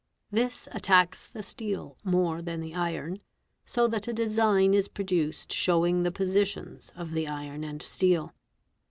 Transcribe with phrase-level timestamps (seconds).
[0.31, 3.19] This attacks_ the steel more than the iron,
[3.65, 8.33] so that a design is produced showing the positions of the iron and steel.